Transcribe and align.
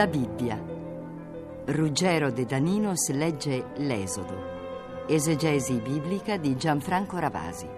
La 0.00 0.06
Bibbia. 0.06 0.58
Ruggero 1.66 2.30
De 2.30 2.46
Daninos 2.46 3.10
legge 3.10 3.66
L'Esodo. 3.76 5.04
Esegesi 5.06 5.74
biblica 5.74 6.38
di 6.38 6.56
Gianfranco 6.56 7.18
Ravasi. 7.18 7.68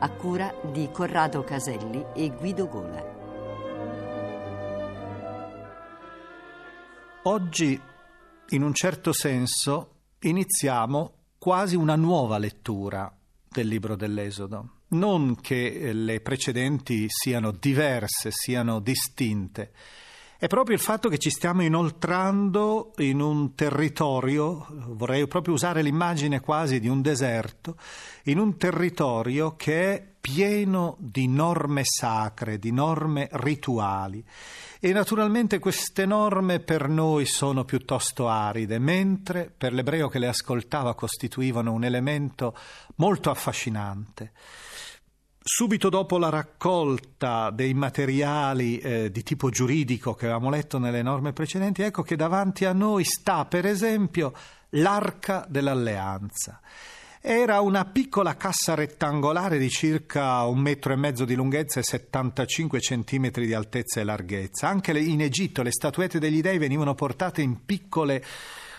A 0.00 0.10
cura 0.10 0.54
di 0.70 0.90
Corrado 0.92 1.42
Caselli 1.42 2.04
e 2.14 2.34
Guido 2.36 2.68
Gola. 2.68 3.02
Oggi, 7.22 7.80
in 8.50 8.62
un 8.62 8.74
certo 8.74 9.14
senso, 9.14 9.94
iniziamo 10.18 11.12
quasi 11.38 11.76
una 11.76 11.96
nuova 11.96 12.36
lettura 12.36 13.10
del 13.48 13.68
libro 13.68 13.96
dell'Esodo. 13.96 14.80
Non 14.88 15.34
che 15.40 15.94
le 15.94 16.20
precedenti 16.20 17.06
siano 17.08 17.52
diverse, 17.52 18.28
siano 18.32 18.80
distinte 18.80 19.72
è 20.40 20.46
proprio 20.46 20.74
il 20.74 20.80
fatto 20.80 21.10
che 21.10 21.18
ci 21.18 21.28
stiamo 21.28 21.62
inoltrando 21.62 22.92
in 22.96 23.20
un 23.20 23.54
territorio, 23.54 24.66
vorrei 24.86 25.26
proprio 25.26 25.52
usare 25.52 25.82
l'immagine 25.82 26.40
quasi 26.40 26.80
di 26.80 26.88
un 26.88 27.02
deserto, 27.02 27.76
in 28.24 28.38
un 28.38 28.56
territorio 28.56 29.54
che 29.54 29.92
è 29.92 30.08
pieno 30.18 30.96
di 30.98 31.28
norme 31.28 31.82
sacre, 31.84 32.58
di 32.58 32.72
norme 32.72 33.28
rituali. 33.32 34.24
E 34.80 34.92
naturalmente 34.92 35.58
queste 35.58 36.06
norme 36.06 36.60
per 36.60 36.88
noi 36.88 37.26
sono 37.26 37.66
piuttosto 37.66 38.26
aride, 38.26 38.78
mentre 38.78 39.52
per 39.54 39.74
l'ebreo 39.74 40.08
che 40.08 40.18
le 40.18 40.28
ascoltava 40.28 40.94
costituivano 40.94 41.70
un 41.70 41.84
elemento 41.84 42.56
molto 42.94 43.28
affascinante. 43.28 44.32
Subito 45.52 45.88
dopo 45.88 46.16
la 46.16 46.28
raccolta 46.28 47.50
dei 47.50 47.74
materiali 47.74 48.78
eh, 48.78 49.10
di 49.10 49.24
tipo 49.24 49.50
giuridico 49.50 50.14
che 50.14 50.26
avevamo 50.26 50.48
letto 50.48 50.78
nelle 50.78 51.02
norme 51.02 51.32
precedenti, 51.32 51.82
ecco 51.82 52.02
che 52.02 52.14
davanti 52.14 52.66
a 52.66 52.72
noi 52.72 53.02
sta, 53.02 53.46
per 53.46 53.66
esempio, 53.66 54.32
l'arca 54.70 55.44
dell'alleanza. 55.48 56.60
Era 57.20 57.60
una 57.62 57.84
piccola 57.84 58.36
cassa 58.36 58.76
rettangolare 58.76 59.58
di 59.58 59.68
circa 59.68 60.44
un 60.44 60.60
metro 60.60 60.92
e 60.92 60.96
mezzo 60.96 61.24
di 61.24 61.34
lunghezza 61.34 61.80
e 61.80 61.82
75 61.82 62.80
centimetri 62.80 63.44
di 63.44 63.52
altezza 63.52 64.00
e 64.00 64.04
larghezza. 64.04 64.68
Anche 64.68 64.96
in 64.96 65.20
Egitto 65.20 65.62
le 65.62 65.72
statuette 65.72 66.20
degli 66.20 66.42
dei 66.42 66.58
venivano 66.58 66.94
portate 66.94 67.42
in 67.42 67.64
piccole 67.64 68.24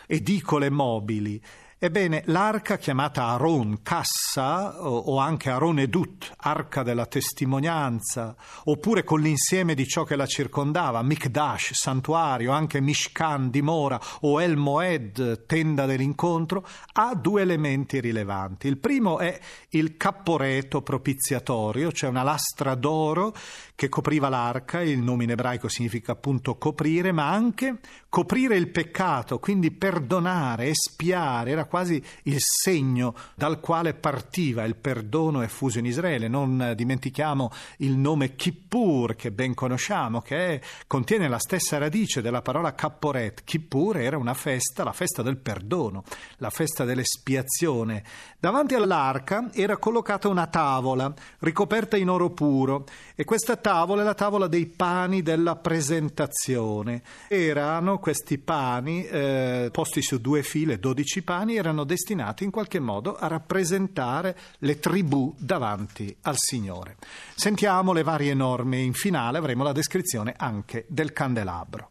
edicole 0.08 0.70
mobili 0.70 1.40
Ebbene, 1.84 2.22
l'arca 2.28 2.78
chiamata 2.78 3.26
Aron, 3.30 3.82
Cassa, 3.82 4.84
o, 4.84 5.18
anche 5.18 5.50
Aron 5.50 5.80
Edut, 5.80 6.32
arca 6.38 6.84
della 6.84 7.08
testimonianza, 7.08 8.36
oppure 8.66 9.04
con 9.04 9.20
l'insieme 9.20 9.74
di 9.74 9.88
ciò 9.88 10.04
che 10.04 10.16
la 10.16 10.28
circondava, 10.28 11.02
Mikdash, 11.02 11.72
santuario, 11.74 12.52
anche 12.52 12.82
Mishkan, 12.82 13.50
dimora, 13.50 14.00
o 14.20 14.40
El 14.40 14.58
Moed, 14.58 15.48
tenda 15.48 15.88
dell'incontro, 15.88 16.64
ha 16.94 17.16
due 17.16 17.42
elementi 17.42 18.00
rilevanti. 18.00 18.68
Il 18.68 18.78
primo 18.78 19.18
è 19.18 19.40
il 19.70 19.98
capporeto 19.98 20.84
propiziatorio, 20.84 21.92
cioè 21.92 22.12
una 22.12 22.22
lastra 22.22 22.76
d'oro 22.76 23.34
che 23.74 23.90
copriva 23.90 24.30
l'arca, 24.30 24.84
il 24.84 25.00
nome 25.00 25.24
in 25.24 25.32
ebraico 25.32 25.68
significa 25.68 26.12
appunto 26.12 26.60
coprire, 26.60 27.12
ma 27.12 27.32
anche 27.32 27.80
coprire 28.12 28.58
il 28.58 28.68
peccato, 28.68 29.40
quindi 29.40 29.72
perdonare, 29.72 30.68
espiare, 30.68 31.52
era 31.52 31.64
quasi 31.64 32.04
il 32.24 32.40
segno 32.40 33.16
dal 33.36 33.62
quale 33.62 33.94
partiva 33.94 34.66
il 34.66 34.76
perdono 34.76 35.42
effuso 35.44 35.80
in 35.80 35.86
Israele. 35.86 36.28
Non 36.28 36.74
dimentichiamo 36.76 37.50
il 37.78 37.96
nome 37.96 38.36
Kippur, 38.36 39.16
che 39.16 39.32
ben 39.32 39.54
conosciamo, 39.54 40.20
che 40.20 40.56
è, 40.56 40.62
contiene 40.88 41.30
la 41.30 41.40
stessa 41.40 41.78
radice 41.78 42.22
della 42.22 42.42
parola 42.42 42.76
Kapporet. 42.76 43.46
Kippur 43.46 43.96
era 43.96 44.18
una 44.18 44.34
festa, 44.34 44.84
la 44.84 44.92
festa 44.92 45.22
del 45.22 45.38
perdono, 45.38 46.04
la 46.40 46.50
festa 46.50 46.84
dell'espiazione. 46.84 48.04
Davanti 48.38 48.76
all'arca 48.76 49.52
era 49.54 49.78
collocata 49.78 50.28
una 50.28 50.48
tavola 50.48 51.14
ricoperta 51.40 51.96
in 51.96 52.10
oro 52.10 52.32
puro 52.32 52.84
e 53.16 53.24
questa 53.24 53.56
tavola 53.56 54.02
è 54.02 54.04
la 54.04 54.16
tavola 54.16 54.48
dei 54.48 54.66
pani 54.66 55.22
della 55.22 55.56
presentazione. 55.56 57.04
Erano 57.30 58.00
questi 58.02 58.38
pani 58.38 59.06
eh, 59.06 59.70
posti 59.72 60.02
su 60.02 60.20
due 60.20 60.44
file, 60.44 60.80
12 60.80 61.22
pani, 61.22 61.56
erano 61.56 61.86
destinati 61.86 62.44
in 62.44 62.52
qualche 62.52 62.80
modo 62.80 63.16
a 63.16 63.28
rappresentare 63.28 64.38
le 64.58 64.80
tribù 64.80 65.34
davanti 65.38 66.14
al 66.24 66.36
Signore. 66.36 66.98
Sentiamo 67.34 67.94
le 67.94 68.04
varie 68.04 68.34
norme, 68.34 68.80
in 68.80 68.94
finale 68.94 69.38
avremo 69.38 69.64
la 69.64 69.72
descrizione 69.72 70.34
anche 70.36 70.84
del 70.90 71.14
candelabro. 71.14 71.91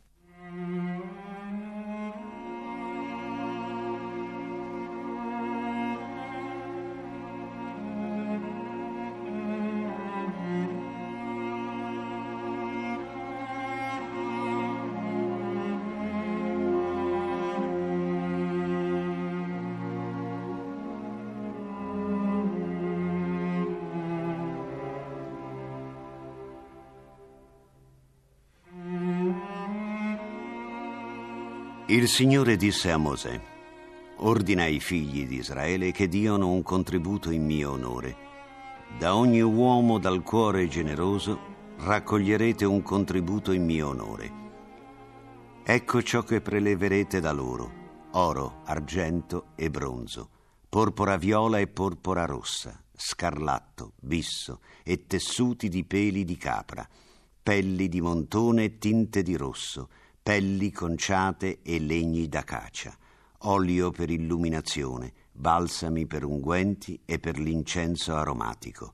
Il 31.91 32.07
Signore 32.07 32.55
disse 32.55 32.93
a 32.93 32.97
Mosè, 32.99 33.41
ordina 34.19 34.63
ai 34.63 34.79
figli 34.79 35.27
di 35.27 35.39
Israele 35.39 35.91
che 35.91 36.07
diano 36.07 36.53
un 36.53 36.63
contributo 36.63 37.33
in 37.33 37.45
mio 37.45 37.73
onore. 37.73 38.17
Da 38.97 39.17
ogni 39.17 39.41
uomo 39.41 39.99
dal 39.99 40.23
cuore 40.23 40.69
generoso 40.69 41.75
raccoglierete 41.79 42.65
un 42.65 42.83
contributo 42.83 43.51
in 43.51 43.65
mio 43.65 43.89
onore. 43.89 44.33
Ecco 45.65 46.01
ciò 46.01 46.23
che 46.23 46.41
preleverete 46.41 47.19
da 47.19 47.33
loro, 47.33 47.73
oro, 48.13 48.61
argento 48.67 49.47
e 49.57 49.69
bronzo, 49.69 50.29
porpora 50.69 51.17
viola 51.17 51.59
e 51.59 51.67
porpora 51.67 52.25
rossa, 52.25 52.81
scarlatto, 52.95 53.95
bisso 53.99 54.61
e 54.85 55.09
tessuti 55.09 55.69
di 55.69 55.83
peli 55.83 56.25
di 56.25 56.37
capra, 56.37 56.89
pelli 57.43 57.89
di 57.89 58.01
montone 58.01 58.63
e 58.63 58.79
tinte 58.79 59.25
di 59.25 59.35
rosso, 59.35 59.89
pelli 60.23 60.71
conciate 60.71 61.61
e 61.63 61.81
legni 61.81 62.29
d'acacia, 62.29 62.97
olio 63.45 63.91
per 63.91 64.11
illuminazione, 64.11 65.13
balsami 65.33 66.07
per 66.07 66.25
unguenti 66.25 67.01
e 67.07 67.19
per 67.19 67.39
l'incenso 67.39 68.15
aromatico, 68.15 68.93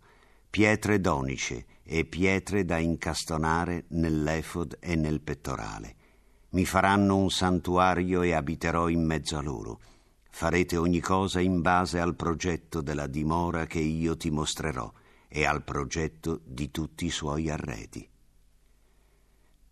pietre 0.49 1.01
donice 1.01 1.67
e 1.83 2.05
pietre 2.05 2.65
da 2.65 2.79
incastonare 2.79 3.87
nell'efod 3.89 4.79
e 4.81 4.95
nel 4.95 5.21
pettorale. 5.21 5.97
Mi 6.51 6.65
faranno 6.65 7.17
un 7.17 7.31
santuario 7.31 8.23
e 8.23 8.33
abiterò 8.33 8.89
in 8.89 9.05
mezzo 9.05 9.37
a 9.37 9.43
loro. 9.43 9.81
Farete 10.31 10.77
ogni 10.77 11.01
cosa 11.01 11.41
in 11.41 11.61
base 11.61 11.99
al 11.99 12.15
progetto 12.15 12.81
della 12.81 13.07
dimora 13.07 13.67
che 13.67 13.81
io 13.81 14.17
ti 14.17 14.31
mostrerò 14.31 14.91
e 15.29 15.45
al 15.45 15.65
progetto 15.65 16.41
di 16.45 16.71
tutti 16.71 17.07
i 17.07 17.11
suoi 17.11 17.51
arredi. 17.51 18.09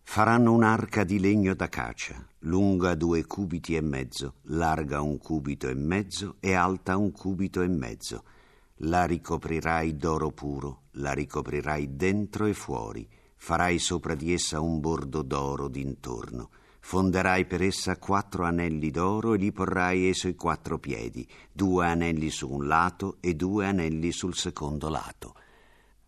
Faranno 0.06 0.53
un'arca 0.53 1.03
di 1.03 1.19
legno 1.19 1.54
d'acacia, 1.54 2.24
lunga 2.41 2.95
due 2.95 3.24
cubiti 3.27 3.74
e 3.74 3.80
mezzo, 3.80 4.34
larga 4.42 5.01
un 5.01 5.18
cubito 5.18 5.68
e 5.68 5.74
mezzo 5.74 6.36
e 6.39 6.54
alta 6.54 6.97
un 6.97 7.10
cubito 7.10 7.62
e 7.62 7.68
mezzo. 7.68 8.22
La 8.78 9.06
ricoprirai 9.06 9.97
d'oro 9.97 10.30
puro, 10.30 10.83
la 10.92 11.12
ricoprirai 11.12 11.97
dentro 11.97 12.47
e 12.47 12.54
fuori, 12.54 13.09
farai 13.34 13.80
sopra 13.80 14.15
di 14.15 14.33
essa 14.33 14.60
un 14.60 14.78
bordo 14.78 15.22
d'oro 15.22 15.66
d'intorno. 15.66 16.50
Fonderai 16.78 17.47
per 17.47 17.62
essa 17.62 17.97
quattro 17.97 18.45
anelli 18.45 18.91
d'oro 18.91 19.34
e 19.34 19.39
li 19.39 19.50
porrai 19.50 20.07
esso 20.07 20.28
i 20.28 20.36
quattro 20.36 20.78
piedi, 20.78 21.27
due 21.50 21.86
anelli 21.89 22.30
su 22.30 22.48
un 22.48 22.68
lato 22.68 23.16
e 23.21 23.34
due 23.34 23.66
anelli 23.66 24.12
sul 24.12 24.36
secondo 24.36 24.89
lato 24.89 25.34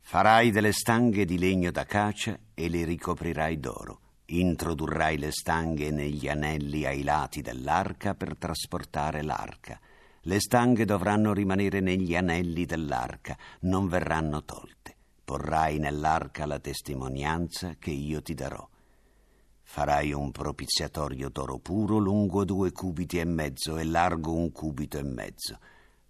Farai 0.08 0.53
delle 0.53 0.70
stanghe 0.70 1.25
di 1.25 1.37
legno 1.37 1.73
d'acacia 1.73 2.38
e 2.55 2.69
le 2.69 2.85
ricoprirai 2.85 3.58
d'oro. 3.58 4.00
Introdurrai 4.26 5.19
le 5.19 5.32
stanghe 5.32 5.91
negli 5.91 6.29
anelli 6.29 6.87
ai 6.87 7.03
lati 7.03 7.43
dell'arca 7.43 8.14
per 8.14 8.38
trasportare 8.38 9.23
l'arca. 9.23 9.81
Le 10.20 10.38
stanghe 10.38 10.85
dovranno 10.85 11.32
rimanere 11.32 11.81
negli 11.81 12.14
anelli 12.14 12.67
dell'arca, 12.67 13.37
non 13.62 13.88
verranno 13.88 14.44
tolte. 14.44 14.94
Porrai 15.25 15.81
nell'arca 15.81 16.47
la 16.47 16.61
testimonianza 16.61 17.75
che 17.76 17.91
io 17.91 18.23
ti 18.23 18.35
darò. 18.35 18.64
Farai 19.61 20.12
un 20.12 20.31
propiziatorio 20.31 21.31
d'oro 21.31 21.59
puro 21.59 21.99
lungo 21.99 22.44
due 22.44 22.70
cubiti 22.70 23.19
e 23.19 23.25
mezzo 23.25 23.76
e 23.76 23.82
largo 23.82 24.35
un 24.35 24.52
cubito 24.52 24.99
e 24.99 25.02
mezzo. 25.02 25.59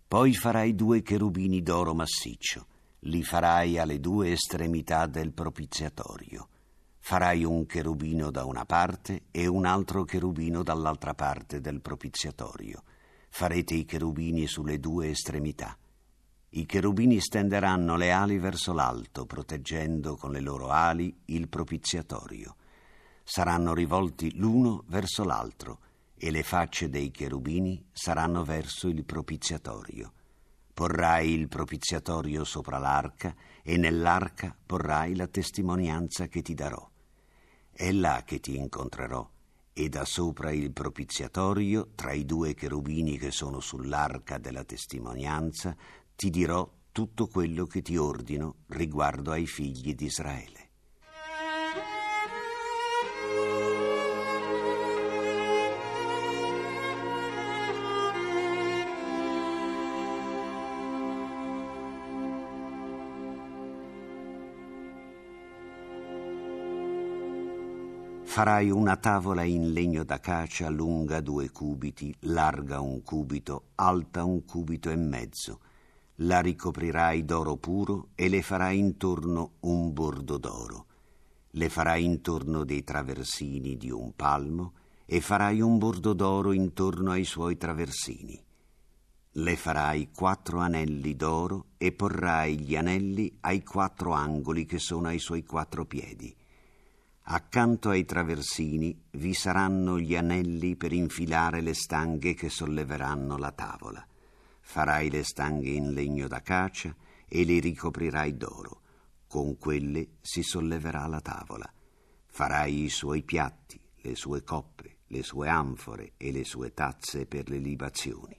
Poi 0.07 0.35
farai 0.35 0.75
due 0.75 1.01
cherubini 1.01 1.63
d'oro 1.63 1.95
massiccio 1.95 2.67
li 3.07 3.23
farai 3.23 3.79
alle 3.79 4.01
due 4.01 4.33
estremità 4.33 5.07
del 5.07 5.33
propiziatorio. 5.33 6.49
farai 6.99 7.45
un 7.45 7.67
cherubino 7.67 8.33
da 8.33 8.45
una 8.45 8.65
parte 8.65 9.27
e 9.31 9.47
un 9.47 9.65
altro 9.65 10.03
cherubino 10.03 10.65
dall'altra 10.65 11.15
parte 11.15 11.61
del 11.61 11.81
propiziatorio. 11.81 12.83
Farete 13.29 13.75
i 13.75 13.85
cherubini 13.85 14.49
sulle 14.49 14.81
due 14.81 15.11
estremità. 15.11 15.79
I 16.49 16.67
cherubini 16.67 17.21
stenderanno 17.21 17.97
le 17.97 18.11
ali 18.11 18.39
verso 18.39 18.73
l'alto, 18.73 19.25
proteggendo 19.25 20.17
con 20.17 20.33
le 20.33 20.41
loro 20.41 20.71
ali 20.71 21.17
il 21.27 21.49
propiziatorio. 21.49 22.57
Saranno 23.23 23.73
rivolti 23.73 24.37
l'uno 24.37 24.83
verso 24.89 25.23
l'altro 25.23 25.79
e 26.17 26.33
le 26.33 26.43
facce 26.43 26.89
dei 26.89 27.13
cherubini 27.13 27.87
saranno 27.93 28.43
verso 28.43 28.89
il 28.89 29.05
propiziatorio. 29.05 30.13
Porrai 30.77 31.31
il 31.31 31.49
propiziatorio 31.49 32.45
sopra 32.45 32.77
l'arca 32.77 33.35
e 33.63 33.79
nell'arca 33.79 34.55
porrai 34.67 35.17
la 35.17 35.27
testimonianza 35.27 36.27
che 36.27 36.43
ti 36.43 36.53
darò. 36.53 36.87
È 37.73 37.91
là 37.93 38.23
che 38.27 38.41
ti 38.41 38.59
incontrerò 38.59 39.27
e 39.73 39.89
da 39.89 40.05
sopra 40.05 40.51
il 40.53 40.73
propiziatorio, 40.73 41.93
tra 41.95 42.13
i 42.13 42.27
due 42.27 42.53
cherubini 42.53 43.17
che 43.17 43.31
sono 43.31 43.61
sull'arca 43.61 44.37
della 44.37 44.65
testimonianza, 44.65 45.75
ti 46.15 46.29
dirò 46.29 46.71
tutto 46.93 47.27
quello 47.27 47.65
che 47.65 47.81
ti 47.81 47.97
ordino 47.97 48.57
riguardo 48.67 49.31
ai 49.31 49.47
figli 49.47 49.95
di 49.95 50.05
Israele. 50.05 50.66
Farai 68.37 68.69
una 68.71 68.97
tavola 68.99 69.45
in 69.45 69.73
legno 69.73 70.05
d'acacia 70.05 70.69
lunga 70.69 71.23
due 71.23 71.49
cubiti, 71.51 72.15
larga 72.25 72.81
un 72.81 73.03
cubito, 73.03 73.69
alta 73.77 74.25
un 74.25 74.45
cubito 74.45 74.91
e 74.91 74.97
mezzo. 74.97 75.61
La 76.17 76.41
ricoprirai 76.41 77.25
d'oro 77.25 77.57
puro 77.57 78.09
e 78.15 78.29
le 78.29 78.43
farai 78.43 78.79
intorno 78.79 79.53
un 79.61 79.91
bordo 79.95 80.37
d'oro. 80.37 80.85
Le 81.53 81.71
farai 81.71 82.05
intorno 82.05 82.65
dei 82.65 82.85
traversini 82.85 83.79
di 83.79 83.91
un 83.91 84.15
palmo 84.15 84.75
e 85.07 85.23
farai 85.23 85.63
un 85.63 85.79
bordo 85.79 86.13
d'oro 86.13 86.53
intorno 86.53 87.13
ai 87.13 87.25
suoi 87.25 87.57
traversini. 87.57 88.39
Le 89.31 89.57
farai 89.57 90.11
quattro 90.15 90.59
anelli 90.59 91.17
d'oro 91.17 91.69
e 91.79 91.91
porrai 91.91 92.61
gli 92.61 92.77
anelli 92.77 93.35
ai 93.41 93.63
quattro 93.63 94.13
angoli 94.13 94.67
che 94.67 94.79
sono 94.79 95.09
ai 95.09 95.21
suoi 95.21 95.43
quattro 95.43 95.87
piedi 95.87 96.37
Accanto 97.29 97.91
ai 97.91 98.05
traversini 98.05 98.97
vi 99.13 99.35
saranno 99.35 99.99
gli 99.99 100.15
anelli 100.15 100.77
per 100.77 100.93
infilare 100.93 101.61
le 101.61 101.75
stanghe 101.75 102.35
che 102.35 102.49
solleveranno 102.49 103.37
la 103.37 103.51
tavola. 103.51 104.07
Farai 104.61 105.11
le 105.11 105.25
stanghe 105.25 105.71
in 105.71 105.93
legno 105.93 106.29
d'acacia 106.29 106.95
e 107.27 107.45
le 107.45 107.59
ricoprirai 107.59 108.37
d'oro. 108.37 108.81
Con 109.27 109.59
quelle 109.59 110.19
si 110.21 110.45
solleverà 110.45 111.09
la 111.09 111.21
tavola. 111.21 111.69
Farai 112.27 112.85
i 112.85 112.89
suoi 112.89 113.25
piatti, 113.25 113.81
le 114.03 114.15
sue 114.15 114.45
coppe, 114.45 114.99
le 115.09 115.25
sue 115.25 115.49
anfore 115.49 116.13
e 116.17 116.31
le 116.31 116.45
sue 116.45 116.75
tazze 116.75 117.27
per 117.27 117.49
le 117.49 117.59
libazioni. 117.59 118.39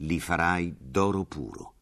Li 0.00 0.20
farai 0.20 0.76
d'oro 0.78 1.24
puro. 1.24 1.74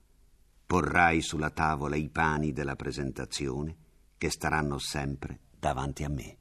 Porrai 0.66 1.20
sulla 1.20 1.50
tavola 1.50 1.96
i 1.96 2.08
pani 2.10 2.52
della 2.52 2.76
presentazione 2.76 3.76
che 4.16 4.30
staranno 4.30 4.78
sempre 4.78 5.40
davanti 5.58 6.04
a 6.04 6.08
me. 6.08 6.36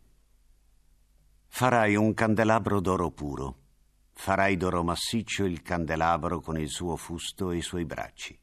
Farai 1.55 1.95
un 1.95 2.15
candelabro 2.15 2.79
d'oro 2.79 3.11
puro. 3.11 3.57
Farai 4.11 4.57
d'oro 4.57 4.81
massiccio 4.81 5.45
il 5.45 5.61
candelabro 5.61 6.39
con 6.39 6.59
il 6.59 6.67
suo 6.67 6.95
fusto 6.95 7.51
e 7.51 7.57
i 7.57 7.61
suoi 7.61 7.85
bracci. 7.85 8.35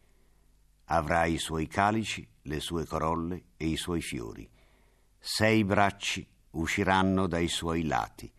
Avrai 0.85 1.33
i 1.33 1.39
suoi 1.39 1.67
calici, 1.67 2.25
le 2.43 2.61
sue 2.61 2.87
corolle 2.87 3.47
e 3.57 3.67
i 3.67 3.77
suoi 3.77 4.01
fiori. 4.01 4.49
Sei 5.19 5.65
bracci 5.65 6.25
usciranno 6.51 7.27
dai 7.27 7.49
suoi 7.49 7.83
lati, 7.83 8.33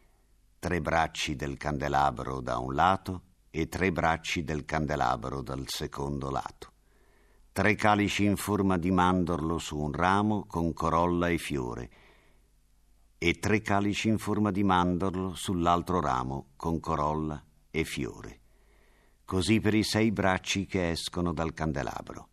tre 0.58 0.80
bracci 0.80 1.36
del 1.36 1.58
candelabro 1.58 2.40
da 2.40 2.58
un 2.58 2.74
lato 2.74 3.24
e 3.50 3.68
tre 3.68 3.92
bracci 3.92 4.46
del 4.46 4.64
candelabro 4.64 5.42
dal 5.42 5.66
secondo 5.68 6.30
lato. 6.30 6.72
Tre 7.52 7.76
calici 7.76 8.24
in 8.24 8.38
forma 8.38 8.78
di 8.78 8.90
mandorlo 8.90 9.58
su 9.58 9.78
un 9.78 9.92
ramo 9.92 10.46
con 10.46 10.72
corolla 10.72 11.28
e 11.28 11.38
fiore 11.38 11.90
e 13.24 13.38
tre 13.38 13.62
calici 13.62 14.08
in 14.08 14.18
forma 14.18 14.50
di 14.50 14.64
mandorlo 14.64 15.36
sull'altro 15.36 16.02
ramo 16.02 16.48
con 16.56 16.80
corolla 16.80 17.40
e 17.70 17.84
fiore. 17.84 18.40
Così 19.26 19.60
per 19.60 19.76
i 19.76 19.84
sei 19.84 20.12
bracci 20.12 20.66
che 20.66 20.90
escono 20.90 21.32
dal 21.32 21.54
candelabro. 21.54 22.30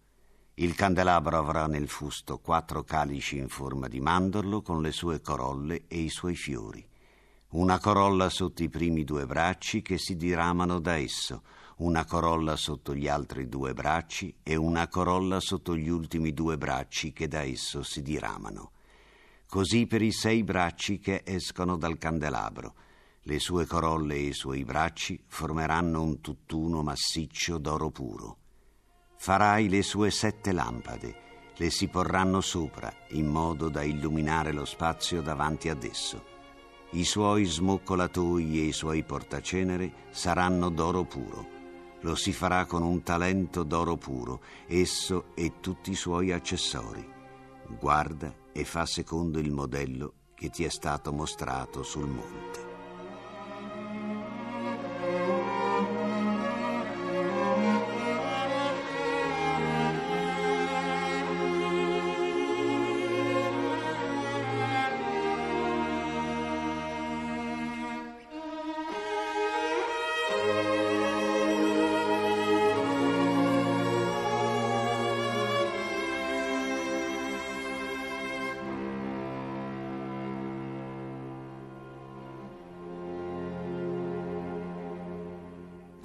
Il 0.54 0.74
candelabro 0.74 1.36
avrà 1.36 1.66
nel 1.66 1.88
fusto 1.88 2.38
quattro 2.38 2.84
calici 2.84 3.36
in 3.36 3.50
forma 3.50 3.86
di 3.86 4.00
mandorlo 4.00 4.62
con 4.62 4.80
le 4.80 4.90
sue 4.90 5.20
corolle 5.20 5.84
e 5.88 5.98
i 5.98 6.08
suoi 6.08 6.36
fiori. 6.36 6.82
Una 7.48 7.78
corolla 7.78 8.30
sotto 8.30 8.62
i 8.62 8.70
primi 8.70 9.04
due 9.04 9.26
bracci 9.26 9.82
che 9.82 9.98
si 9.98 10.16
diramano 10.16 10.80
da 10.80 10.96
esso, 10.96 11.42
una 11.80 12.06
corolla 12.06 12.56
sotto 12.56 12.94
gli 12.94 13.08
altri 13.08 13.46
due 13.46 13.74
bracci 13.74 14.36
e 14.42 14.56
una 14.56 14.88
corolla 14.88 15.38
sotto 15.38 15.76
gli 15.76 15.90
ultimi 15.90 16.32
due 16.32 16.56
bracci 16.56 17.12
che 17.12 17.28
da 17.28 17.42
esso 17.42 17.82
si 17.82 18.00
diramano 18.00 18.70
così 19.48 19.86
per 19.86 20.02
i 20.02 20.12
sei 20.12 20.44
bracci 20.44 20.98
che 20.98 21.22
escono 21.24 21.76
dal 21.76 21.96
candelabro. 21.96 22.74
Le 23.22 23.38
sue 23.38 23.66
corolle 23.66 24.14
e 24.14 24.26
i 24.26 24.32
suoi 24.32 24.62
bracci 24.62 25.22
formeranno 25.26 26.02
un 26.02 26.20
tutt'uno 26.20 26.82
massiccio 26.82 27.56
d'oro 27.56 27.90
puro. 27.90 28.36
Farai 29.16 29.68
le 29.68 29.82
sue 29.82 30.10
sette 30.10 30.52
lampade, 30.52 31.52
le 31.56 31.70
si 31.70 31.88
porranno 31.88 32.40
sopra, 32.42 32.92
in 33.10 33.26
modo 33.26 33.68
da 33.68 33.82
illuminare 33.82 34.52
lo 34.52 34.64
spazio 34.66 35.22
davanti 35.22 35.70
ad 35.70 35.82
esso. 35.82 36.36
I 36.90 37.04
suoi 37.04 37.44
smoccolatoi 37.44 38.60
e 38.60 38.64
i 38.64 38.72
suoi 38.72 39.02
portacenere 39.02 39.92
saranno 40.10 40.68
d'oro 40.68 41.04
puro. 41.04 41.56
Lo 42.02 42.14
si 42.14 42.32
farà 42.32 42.66
con 42.66 42.82
un 42.82 43.02
talento 43.02 43.62
d'oro 43.62 43.96
puro, 43.96 44.40
esso 44.66 45.32
e 45.34 45.54
tutti 45.60 45.90
i 45.90 45.96
suoi 45.96 46.32
accessori. 46.32 47.16
Guarda 47.78 48.46
e 48.58 48.64
fa 48.64 48.86
secondo 48.86 49.38
il 49.38 49.52
modello 49.52 50.32
che 50.34 50.50
ti 50.50 50.64
è 50.64 50.68
stato 50.68 51.12
mostrato 51.12 51.84
sul 51.84 52.08
monte. 52.08 52.67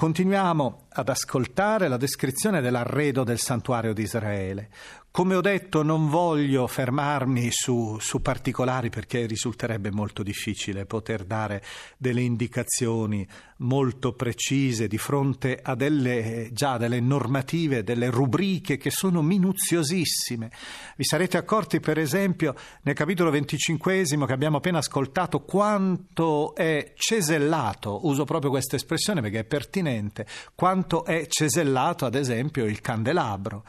Continuiamo 0.04 0.88
ad 0.90 1.08
ascoltare 1.08 1.88
la 1.88 1.96
descrizione 1.96 2.60
dell'arredo 2.60 3.24
del 3.24 3.40
santuario 3.40 3.94
di 3.94 4.02
Israele. 4.02 4.70
Come 5.16 5.36
ho 5.36 5.42
detto 5.42 5.84
non 5.84 6.10
voglio 6.10 6.66
fermarmi 6.66 7.50
su, 7.52 7.98
su, 8.00 8.20
particolari 8.20 8.90
perché 8.90 9.28
risulterebbe 9.28 9.92
molto 9.92 10.24
difficile 10.24 10.88
poter 10.88 11.24
dare 11.24 11.62
delle 12.00 12.22
indicazioni 12.22 13.24
molto 13.58 14.14
precise 14.14 14.88
di 14.88 14.98
fronte 14.98 15.60
a 15.62 15.76
delle, 15.76 16.50
già 16.52 16.78
delle 16.78 17.00
normative, 17.00 17.84
delle 17.84 18.10
rubriche 18.10 18.78
che 18.78 18.90
sono 18.90 19.22
minuziosissime. 19.22 20.50
Vi 20.96 21.04
sarete 21.04 21.38
accorti 21.38 21.80
per 21.80 22.00
esempio 22.00 22.56
nel 22.82 22.96
capitolo 22.96 23.30
25 23.30 24.06
che 24.06 24.34
abbiamo 24.34 24.58
appena 24.58 24.80
ascoltato 24.80 25.42
quanto 25.42 26.56
è 26.56 26.94
cesellato, 26.96 28.08
uso 28.08 28.26
proprio 28.26 28.50
questa 28.50 28.78
espressione 28.78 29.22
perché 29.22 29.42
è 29.42 29.46
pertinente, 29.46 30.26
quanto 30.56 31.06
è 31.06 31.28
cesellato 31.28 32.08
ad 32.08 32.16
esempio 32.16 32.66
il 32.66 32.82
candelabro. 32.82 33.64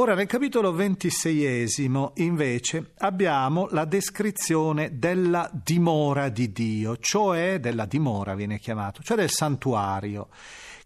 Ora, 0.00 0.14
nel 0.14 0.28
capitolo 0.28 0.72
ventiseiesimo, 0.72 2.12
invece, 2.18 2.92
abbiamo 2.98 3.66
la 3.72 3.84
descrizione 3.84 4.96
della 4.96 5.50
dimora 5.52 6.28
di 6.28 6.52
Dio, 6.52 6.98
cioè 6.98 7.58
della 7.58 7.84
dimora 7.84 8.36
viene 8.36 8.60
chiamato, 8.60 9.02
cioè 9.02 9.16
del 9.16 9.28
santuario 9.30 10.28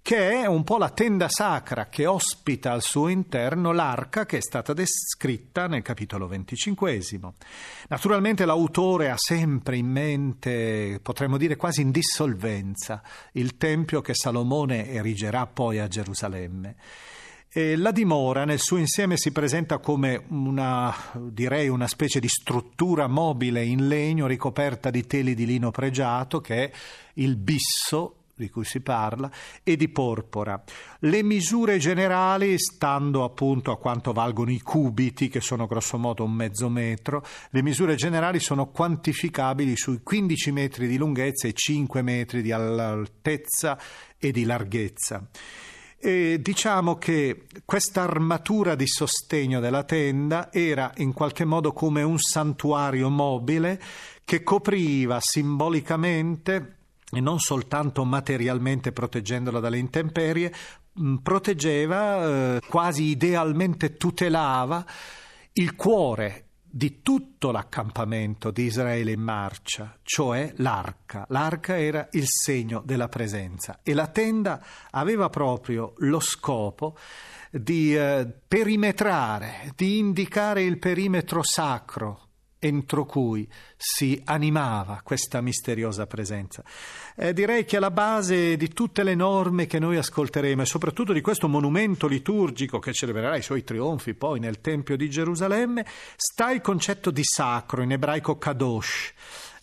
che 0.00 0.30
è 0.30 0.46
un 0.46 0.64
po' 0.64 0.78
la 0.78 0.88
tenda 0.88 1.28
sacra 1.28 1.88
che 1.88 2.06
ospita 2.06 2.72
al 2.72 2.82
suo 2.82 3.08
interno 3.08 3.70
l'arca 3.70 4.24
che 4.24 4.38
è 4.38 4.40
stata 4.40 4.72
descritta 4.72 5.68
nel 5.68 5.82
capitolo 5.82 6.26
venticinquesimo. 6.26 7.34
Naturalmente 7.88 8.46
l'autore 8.46 9.10
ha 9.10 9.16
sempre 9.18 9.76
in 9.76 9.88
mente, 9.88 10.98
potremmo 11.02 11.36
dire 11.36 11.56
quasi 11.56 11.82
in 11.82 11.90
dissolvenza, 11.90 13.02
il 13.32 13.58
tempio 13.58 14.00
che 14.00 14.14
Salomone 14.14 14.88
erigerà 14.88 15.46
poi 15.46 15.78
a 15.78 15.86
Gerusalemme. 15.86 16.76
E 17.54 17.76
la 17.76 17.90
dimora 17.90 18.46
nel 18.46 18.58
suo 18.58 18.78
insieme 18.78 19.18
si 19.18 19.30
presenta 19.30 19.76
come 19.76 20.24
una, 20.28 20.90
direi, 21.14 21.68
una 21.68 21.86
specie 21.86 22.18
di 22.18 22.26
struttura 22.26 23.08
mobile 23.08 23.62
in 23.62 23.88
legno 23.88 24.26
ricoperta 24.26 24.88
di 24.88 25.04
teli 25.04 25.34
di 25.34 25.44
lino 25.44 25.70
pregiato 25.70 26.40
che 26.40 26.64
è 26.64 26.70
il 27.14 27.36
bisso 27.36 28.16
di 28.34 28.48
cui 28.48 28.64
si 28.64 28.80
parla, 28.80 29.30
e 29.62 29.76
di 29.76 29.90
porpora. 29.90 30.64
Le 31.00 31.22
misure 31.22 31.76
generali, 31.76 32.58
stando 32.58 33.22
appunto 33.22 33.70
a 33.70 33.78
quanto 33.78 34.12
valgono 34.14 34.50
i 34.50 34.60
cubiti, 34.60 35.28
che 35.28 35.42
sono 35.42 35.66
grossomodo 35.66 36.24
un 36.24 36.32
mezzo 36.32 36.70
metro, 36.70 37.22
le 37.50 37.62
misure 37.62 37.96
generali 37.96 38.40
sono 38.40 38.70
quantificabili 38.70 39.76
sui 39.76 40.00
15 40.02 40.52
metri 40.52 40.88
di 40.88 40.96
lunghezza 40.96 41.46
e 41.46 41.52
5 41.52 42.00
metri 42.00 42.40
di 42.40 42.50
altezza 42.50 43.78
e 44.18 44.32
di 44.32 44.44
larghezza. 44.44 45.28
E 46.04 46.40
diciamo 46.42 46.96
che 46.96 47.44
questa 47.64 48.02
armatura 48.02 48.74
di 48.74 48.88
sostegno 48.88 49.60
della 49.60 49.84
tenda 49.84 50.52
era 50.52 50.90
in 50.96 51.12
qualche 51.12 51.44
modo 51.44 51.72
come 51.72 52.02
un 52.02 52.18
santuario 52.18 53.08
mobile 53.08 53.80
che 54.24 54.42
copriva 54.42 55.18
simbolicamente 55.20 56.78
e 57.08 57.20
non 57.20 57.38
soltanto 57.38 58.04
materialmente 58.04 58.90
proteggendola 58.90 59.60
dalle 59.60 59.78
intemperie, 59.78 60.52
proteggeva, 61.22 62.56
eh, 62.56 62.60
quasi 62.68 63.04
idealmente 63.04 63.96
tutelava 63.96 64.84
il 65.52 65.76
cuore 65.76 66.46
di 66.74 67.02
tutto 67.02 67.50
l'accampamento 67.50 68.50
di 68.50 68.64
Israele 68.64 69.12
in 69.12 69.20
marcia, 69.20 69.98
cioè 70.02 70.54
l'arca. 70.56 71.26
L'arca 71.28 71.78
era 71.78 72.08
il 72.12 72.24
segno 72.26 72.80
della 72.82 73.08
presenza 73.08 73.80
e 73.82 73.92
la 73.92 74.06
tenda 74.06 74.64
aveva 74.90 75.28
proprio 75.28 75.92
lo 75.98 76.18
scopo 76.18 76.96
di 77.50 77.94
eh, 77.94 78.26
perimetrare, 78.48 79.72
di 79.76 79.98
indicare 79.98 80.62
il 80.62 80.78
perimetro 80.78 81.42
sacro 81.42 82.28
entro 82.64 83.04
cui 83.04 83.48
si 83.76 84.20
animava 84.24 85.00
questa 85.02 85.40
misteriosa 85.40 86.06
presenza. 86.06 86.62
Eh, 87.16 87.32
direi 87.32 87.64
che 87.64 87.78
alla 87.78 87.90
base 87.90 88.56
di 88.56 88.68
tutte 88.68 89.02
le 89.02 89.16
norme 89.16 89.66
che 89.66 89.80
noi 89.80 89.96
ascolteremo 89.96 90.62
e 90.62 90.66
soprattutto 90.66 91.12
di 91.12 91.20
questo 91.20 91.48
monumento 91.48 92.06
liturgico 92.06 92.78
che 92.78 92.92
celebrerà 92.92 93.36
i 93.36 93.42
suoi 93.42 93.64
trionfi 93.64 94.14
poi 94.14 94.38
nel 94.38 94.60
Tempio 94.60 94.96
di 94.96 95.10
Gerusalemme 95.10 95.84
sta 96.14 96.52
il 96.52 96.60
concetto 96.60 97.10
di 97.10 97.24
sacro, 97.24 97.82
in 97.82 97.90
ebraico 97.90 98.38
kadosh. 98.38 99.12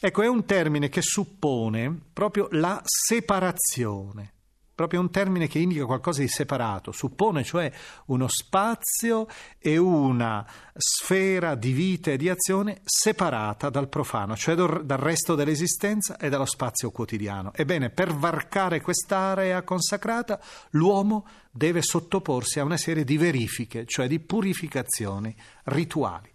Ecco, 0.02 0.22
è 0.22 0.28
un 0.28 0.44
termine 0.44 0.90
che 0.90 1.02
suppone 1.02 1.98
proprio 2.12 2.50
la 2.52 2.82
separazione 2.84 4.34
proprio 4.80 5.02
un 5.02 5.12
termine 5.12 5.50
che 5.50 5.60
indica 5.60 5.84
qualcosa 5.84 6.22
di 6.22 6.30
separato, 6.30 6.94
suppone 6.94 7.44
cioè 7.44 7.70
uno 8.06 8.30
spazio 8.30 9.28
e 9.58 9.76
una 9.76 10.48
sfera 10.74 11.56
di 11.56 11.74
vita 11.74 12.12
e 12.12 12.18
di 12.18 12.30
azione 12.30 12.80
separata 12.86 13.70
dal 13.70 13.90
profano, 13.90 14.38
cioè 14.38 14.56
dal 14.56 14.98
resto 14.98 15.36
dell'esistenza 15.36 16.16
e 16.16 16.30
dallo 16.30 16.46
spazio 16.46 16.92
quotidiano. 16.92 17.52
Ebbene, 17.54 17.90
per 17.90 18.14
varcare 18.14 18.80
quest'area 18.80 19.64
consacrata, 19.64 20.40
l'uomo 20.70 21.28
deve 21.52 21.82
sottoporsi 21.82 22.62
a 22.62 22.64
una 22.64 22.78
serie 22.78 23.04
di 23.04 23.18
verifiche, 23.18 23.84
cioè 23.86 24.08
di 24.08 24.22
purificazioni 24.22 25.36
rituali. 25.66 26.34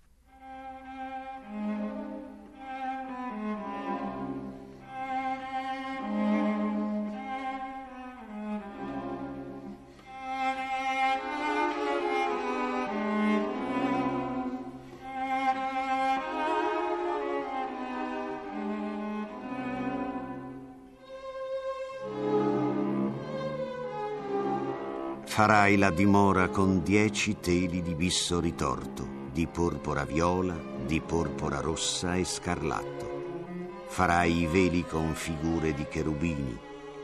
Farai 25.35 25.77
la 25.77 25.91
dimora 25.91 26.49
con 26.49 26.85
dieci 26.85 27.41
teli 27.41 27.83
di 27.83 27.97
bisso 27.97 28.39
ritorto, 28.39 29.05
di 29.33 29.49
porpora 29.49 30.05
viola, 30.05 30.57
di 30.87 31.01
porpora 31.01 31.59
rossa 31.59 32.15
e 32.15 32.23
scarlatto. 32.23 33.83
Farai 33.89 34.43
i 34.43 34.47
veli 34.47 34.85
con 34.85 35.13
figure 35.15 35.75
di 35.75 35.89
cherubini, 35.89 36.57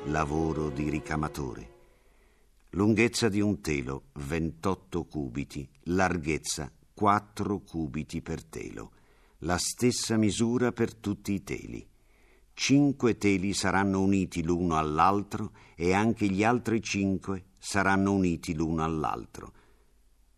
lavoro 0.05 0.71
di 0.71 0.89
ricamatore. 0.89 1.71
Lunghezza 2.71 3.29
di 3.29 3.41
un 3.41 3.61
telo 3.61 4.05
28 4.13 5.07
cubiti, 5.07 5.69
larghezza 5.87 6.71
4 6.95 7.59
cubiti 7.63 8.23
per 8.23 8.45
telo, 8.45 8.93
la 9.39 9.59
stessa 9.59 10.17
misura 10.17 10.71
per 10.71 10.95
tutti 10.95 11.33
i 11.33 11.43
teli. 11.43 11.85
Cinque 12.55 13.19
teli 13.19 13.53
saranno 13.55 14.01
uniti 14.01 14.45
l'uno 14.45 14.79
all'altro 14.79 15.51
e 15.75 15.95
anche 15.95 16.29
gli 16.29 16.45
altri 16.45 16.81
cinque 16.81 17.47
saranno 17.61 18.13
uniti 18.13 18.55
l'uno 18.55 18.83
all'altro. 18.83 19.53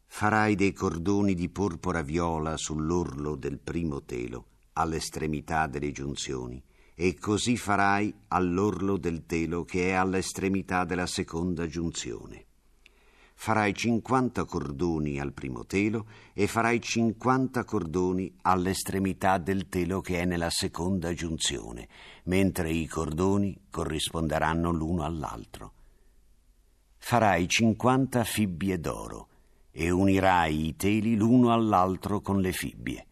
Farai 0.07 0.57
dei 0.57 0.73
cordoni 0.73 1.35
di 1.35 1.49
porpora 1.49 2.02
viola 2.02 2.57
sull'orlo 2.57 3.37
del 3.37 3.59
primo 3.59 4.02
telo, 4.02 4.47
all'estremità 4.75 5.67
delle 5.69 5.93
giunzioni, 5.93 6.62
e 6.95 7.17
così 7.19 7.57
farai 7.57 8.12
all'orlo 8.29 8.99
del 8.99 9.25
telo 9.25 9.64
che 9.64 9.91
è 9.91 9.93
all'estremità 9.93 10.85
della 10.85 11.07
seconda 11.07 11.67
giunzione. 11.67 12.47
Farai 13.35 13.73
cinquanta 13.75 14.45
cordoni 14.45 15.19
al 15.19 15.33
primo 15.33 15.64
telo 15.64 16.07
e 16.35 16.47
farai 16.47 16.81
cinquanta 16.81 17.64
cordoni 17.64 18.37
all'estremità 18.43 19.38
del 19.38 19.69
telo 19.69 20.00
che 20.00 20.21
è 20.21 20.25
nella 20.25 20.50
seconda 20.50 21.14
giunzione, 21.14 21.88
mentre 22.25 22.71
i 22.71 22.87
cordoni 22.87 23.59
corrisponderanno 23.71 24.71
l'uno 24.71 25.05
all'altro 25.05 25.73
farai 27.04 27.49
cinquanta 27.49 28.23
fibbie 28.23 28.78
d'oro 28.78 29.28
e 29.73 29.90
unirai 29.90 30.68
i 30.68 30.76
teli 30.76 31.16
l'uno 31.16 31.52
all'altro 31.52 32.21
con 32.21 32.40
le 32.40 32.52
fibbie. 32.52 33.06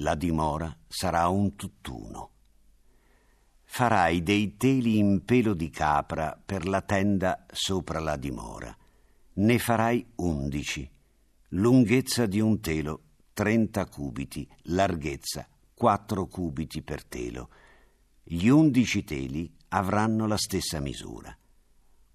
La 0.00 0.14
dimora 0.14 0.74
sarà 0.88 1.28
un 1.28 1.54
tutt'uno. 1.54 2.30
Farai 3.64 4.22
dei 4.22 4.56
teli 4.56 4.96
in 4.96 5.24
pelo 5.24 5.52
di 5.52 5.68
capra 5.68 6.40
per 6.42 6.66
la 6.66 6.80
tenda 6.80 7.44
sopra 7.52 8.00
la 8.00 8.16
dimora. 8.16 8.74
Ne 9.34 9.58
farai 9.58 10.04
undici. 10.16 10.90
Lunghezza 11.50 12.24
di 12.24 12.40
un 12.40 12.60
telo 12.60 13.02
trenta 13.34 13.84
cubiti, 13.86 14.48
larghezza 14.62 15.46
quattro 15.74 16.26
cubiti 16.26 16.82
per 16.82 17.04
telo. 17.04 17.50
Gli 18.24 18.48
undici 18.48 19.04
teli 19.04 19.52
avranno 19.68 20.26
la 20.26 20.38
stessa 20.38 20.80
misura 20.80 21.37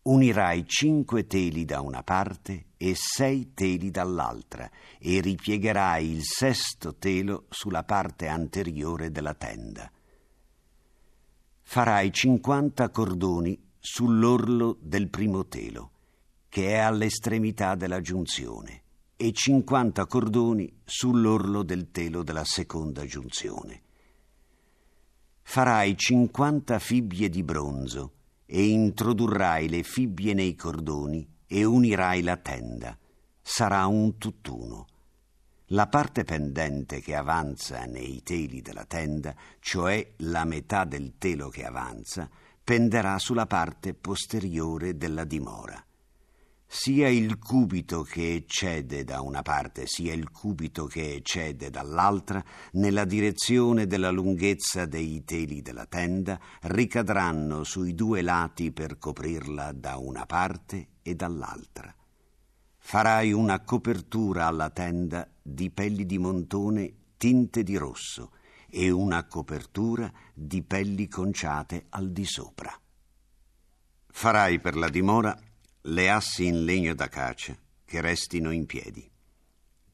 unirai 0.04 0.66
cinque 0.68 1.28
teli 1.28 1.64
da 1.64 1.80
una 1.80 2.04
parte 2.04 2.66
e 2.78 2.94
sei 2.96 3.54
teli 3.54 3.90
dall'altra 3.90 4.70
e 5.00 5.22
ripiegherai 5.22 6.10
il 6.10 6.24
sesto 6.24 6.96
telo 6.96 7.46
sulla 7.50 7.84
parte 7.84 8.28
anteriore 8.28 9.12
della 9.12 9.34
tenda. 9.34 9.90
Farai 11.62 12.12
cinquanta 12.12 12.90
cordoni 12.90 13.58
sull'orlo 13.80 14.78
del 14.82 15.08
primo 15.08 15.46
telo, 15.48 15.92
che 16.50 16.74
è 16.74 16.78
all'estremità 16.78 17.76
della 17.76 18.02
giunzione, 18.02 18.82
e 19.16 19.32
cinquanta 19.32 20.06
cordoni 20.06 20.82
sull'orlo 20.84 21.64
del 21.64 21.92
telo 21.92 22.24
della 22.24 22.44
seconda 22.44 23.06
giunzione. 23.06 23.82
Farai 25.42 25.98
cinquanta 25.98 26.80
fibbie 26.80 27.30
di 27.30 27.44
bronzo, 27.44 28.12
e 28.56 28.66
introdurrai 28.68 29.68
le 29.68 29.82
fibbie 29.82 30.36
nei 30.36 30.54
cordoni 30.54 31.28
e 31.48 31.64
unirai 31.64 32.22
la 32.22 32.38
tenda. 32.38 32.96
Sarà 33.42 33.88
un 33.88 34.20
tutt'uno. 34.20 34.86
La 35.70 35.88
parte 35.88 36.24
pendente 36.24 37.02
che 37.02 37.16
avanza 37.16 37.86
nei 37.86 38.22
teli 38.22 38.62
della 38.62 38.86
tenda, 38.86 39.34
cioè 39.60 40.08
la 40.18 40.46
metà 40.46 40.84
del 40.84 41.14
telo 41.18 41.50
che 41.50 41.66
avanza, 41.66 42.30
penderà 42.64 43.18
sulla 43.18 43.48
parte 43.48 43.96
posteriore 43.96 44.98
della 44.98 45.24
dimora. 45.24 45.84
Sia 46.75 47.08
il 47.08 47.38
cubito 47.38 48.01
che 48.01 48.34
eccede 48.34 49.03
da 49.03 49.22
una 49.22 49.44
parte, 49.44 49.86
sia 49.86 50.12
il 50.12 50.32
cubito 50.32 50.88
che 50.88 51.13
eccede 51.13 51.70
dall'altra, 51.70 52.44
nella 52.72 53.06
direzione 53.06 53.86
della 53.86 54.10
lunghezza 54.10 54.88
dei 54.88 55.24
teli 55.24 55.62
della 55.62 55.86
tenda, 55.86 56.39
ricadranno 56.62 57.63
sui 57.63 57.94
due 57.94 58.24
lati 58.24 58.72
per 58.72 58.98
coprirla 58.98 59.72
da 59.72 59.98
una 59.98 60.25
parte 60.25 60.88
e 61.03 61.13
dall'altra. 61.13 61.94
Farai 62.80 63.32
una 63.32 63.62
copertura 63.62 64.48
alla 64.48 64.72
tenda 64.72 65.30
di 65.39 65.70
pelli 65.70 66.08
di 66.08 66.18
montone 66.18 66.94
tinte 67.18 67.62
di 67.62 67.77
rosso 67.77 68.32
e 68.68 68.89
una 68.89 69.27
copertura 69.27 70.12
di 70.34 70.63
pelli 70.63 71.08
conciate 71.08 71.86
al 71.89 72.10
di 72.10 72.25
sopra. 72.25 72.75
Farai 74.08 74.60
per 74.60 74.75
la 74.75 74.89
dimora 74.89 75.39
le 75.88 76.10
assi 76.10 76.46
in 76.46 76.63
legno 76.63 76.94
d'acacia 76.94 77.58
che 77.84 78.00
restino 78.00 78.52
in 78.52 78.66
piedi. 78.66 79.10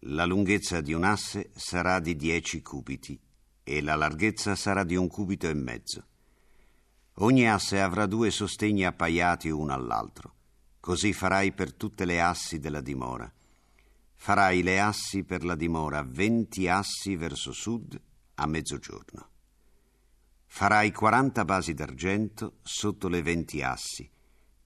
La 0.01 0.24
lunghezza 0.25 0.81
di 0.81 0.93
un 0.93 1.03
asse 1.03 1.50
sarà 1.55 2.00
di 2.00 2.15
dieci 2.15 2.62
cubiti 2.62 3.19
e 3.63 3.81
la 3.81 3.96
larghezza 3.96 4.53
sarà 4.53 4.84
di 4.84 4.96
un 4.96 5.08
cubito 5.08 5.50
e 5.50 5.53
mezzo. 5.55 6.05
Ogni 7.22 7.50
asse 7.50 7.81
avrà 7.81 8.05
due 8.05 8.29
sostegni 8.29 8.86
appaiati 8.86 9.50
uno 9.50 9.74
all'altro. 9.74 10.36
Così 10.79 11.12
farai 11.12 11.53
per 11.53 11.74
tutte 11.74 12.05
le 12.05 12.22
assi 12.22 12.60
della 12.60 12.81
dimora. 12.81 13.31
Farai 14.13 14.62
le 14.62 14.79
assi 14.79 15.24
per 15.24 15.43
la 15.43 15.55
dimora 15.55 16.03
venti 16.03 16.67
assi 16.67 17.15
verso 17.15 17.51
sud 17.51 18.00
a 18.36 18.46
mezzogiorno. 18.46 19.29
Farai 20.46 20.91
quaranta 20.91 21.43
basi 21.46 21.74
d'argento 21.74 22.60
sotto 22.62 23.08
le 23.08 23.24
venti 23.24 23.63
assi 23.63 24.10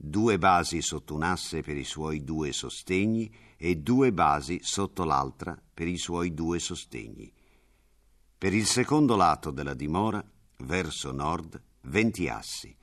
due 0.06 0.38
basi 0.38 0.82
sotto 0.82 1.16
un 1.16 1.24
asse 1.24 1.62
per 1.62 1.78
i 1.78 1.86
suoi 1.86 2.26
due 2.26 2.52
sostegni 2.52 3.34
e 3.56 3.78
due 3.78 4.12
basi 4.12 4.60
sotto 4.62 5.06
l'altra 5.06 5.58
per 5.74 5.88
i 5.88 5.98
suoi 5.98 6.34
due 6.34 6.60
sostegni. 6.60 7.32
Per 8.38 8.54
il 8.54 8.66
secondo 8.66 9.16
lato 9.16 9.50
della 9.50 9.74
dimora, 9.74 10.22
verso 10.66 11.14
nord, 11.14 11.62
venti 11.84 12.28
assi 12.28 12.76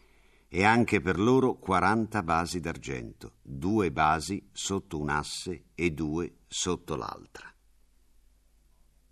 e 0.48 0.64
anche 0.64 1.02
per 1.02 1.20
loro 1.20 1.58
quaranta 1.58 2.22
basi 2.22 2.58
d'argento, 2.58 3.34
due 3.42 3.92
basi 3.92 4.48
sotto 4.50 4.98
un 4.98 5.10
asse 5.10 5.64
e 5.74 5.90
due 5.90 6.36
sotto 6.48 6.96
l'altra. 6.96 7.52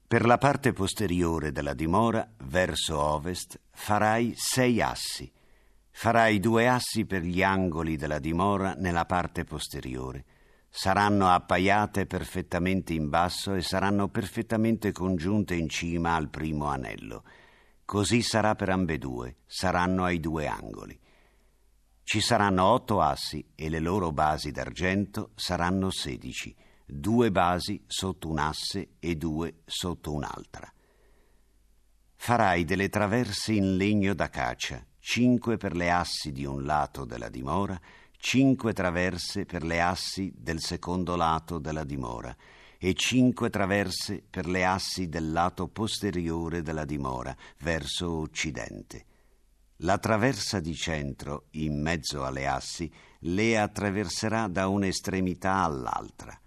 Per 0.07 0.25
la 0.25 0.39
parte 0.39 0.73
posteriore 0.73 1.53
della 1.53 1.75
dimora, 1.75 2.27
verso 2.45 2.99
ovest, 2.99 3.61
farai 3.71 4.33
sei 4.35 4.81
assi 4.81 5.31
Farai 6.01 6.39
due 6.39 6.69
assi 6.69 7.07
per 7.07 7.23
gli 7.23 7.43
angoli 7.43 7.97
della 7.97 8.21
dimora 8.21 8.75
nella 8.75 9.05
parte 9.05 9.43
posteriore. 9.43 10.25
Saranno 10.69 11.29
appaiate 11.29 12.07
perfettamente 12.07 12.93
in 12.93 13.09
basso 13.09 13.55
e 13.55 13.63
saranno 13.63 14.07
perfettamente 14.07 14.93
congiunte 14.93 15.57
in 15.57 15.69
cima 15.69 16.15
al 16.15 16.29
primo 16.29 16.67
anello. 16.67 17.25
Così 17.85 18.23
sarà 18.23 18.55
per 18.55 18.69
ambedue, 18.69 19.39
saranno 19.45 20.05
ai 20.05 20.21
due 20.21 20.47
angoli. 20.47 20.97
Ci 22.05 22.21
saranno 22.21 22.67
otto 22.67 23.01
assi 23.01 23.45
e 23.57 23.69
le 23.69 23.81
loro 23.81 24.13
basi 24.13 24.53
d'argento 24.53 25.33
saranno 25.35 25.91
sedici, 25.91 26.55
due 26.87 27.33
basi 27.33 27.83
sotto 27.89 28.29
un 28.29 28.39
asse 28.39 28.91
e 29.01 29.17
due 29.17 29.63
sotto 29.65 30.13
un'altra. 30.13 30.73
Farai 32.15 32.65
delle 32.65 32.89
traverse 32.89 33.53
in 33.53 33.77
legno 33.77 34.15
d'acacia 34.15 34.87
cinque 34.99 35.57
per 35.57 35.75
le 35.75 35.91
assi 35.91 36.33
di 36.33 36.45
un 36.45 36.65
lato 36.65 37.05
della 37.05 37.29
dimora, 37.29 37.81
cinque 38.17 38.73
traverse 38.73 39.45
per 39.45 39.63
le 39.63 39.81
assi 39.81 40.33
del 40.37 40.61
secondo 40.61 41.17
lato 41.17 41.59
della 41.59 41.85
dimora 41.85 42.35
e 42.79 42.95
cinque 42.95 43.51
traverse 43.51 44.23
per 44.29 44.47
le 44.47 44.65
assi 44.65 45.09
del 45.09 45.33
lato 45.33 45.67
posteriore 45.69 46.63
della 46.63 46.85
dimora, 46.85 47.37
verso 47.59 48.11
occidente. 48.19 49.05
La 49.83 49.99
traversa 49.99 50.61
di 50.61 50.75
centro, 50.75 51.47
in 51.53 51.81
mezzo 51.81 52.25
alle 52.25 52.47
assi, 52.47 52.91
le 53.21 53.59
attraverserà 53.59 54.47
da 54.49 54.69
un'estremità 54.69 55.63
all'altra. 55.63 56.39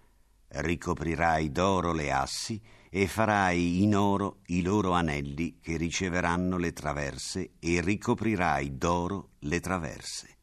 Ricoprirai 0.48 1.50
d'oro 1.50 1.92
le 1.92 2.12
assi 2.12 2.60
e 2.94 3.06
farai 3.06 3.82
in 3.82 3.96
oro 3.96 4.40
i 4.48 4.60
loro 4.60 4.92
anelli 4.92 5.60
che 5.62 5.78
riceveranno 5.78 6.58
le 6.58 6.74
traverse 6.74 7.52
e 7.58 7.80
ricoprirai 7.80 8.76
d'oro 8.76 9.30
le 9.38 9.60
traverse. 9.60 10.36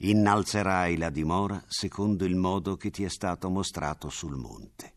Innalzerai 0.00 0.98
la 0.98 1.08
dimora 1.08 1.64
secondo 1.68 2.26
il 2.26 2.36
modo 2.36 2.76
che 2.76 2.90
ti 2.90 3.02
è 3.02 3.08
stato 3.08 3.48
mostrato 3.48 4.10
sul 4.10 4.36
monte. 4.36 4.95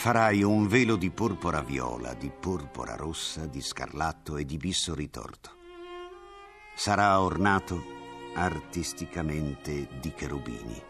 Farai 0.00 0.42
un 0.42 0.66
velo 0.66 0.96
di 0.96 1.10
porpora 1.10 1.60
viola, 1.60 2.14
di 2.14 2.30
porpora 2.30 2.96
rossa, 2.96 3.44
di 3.44 3.60
scarlatto 3.60 4.38
e 4.38 4.46
di 4.46 4.56
bisso 4.56 4.94
ritorto. 4.94 5.50
Sarà 6.74 7.20
ornato 7.20 7.84
artisticamente 8.32 9.88
di 10.00 10.10
cherubini. 10.14 10.82